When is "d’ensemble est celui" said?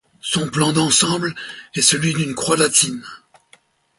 0.73-2.15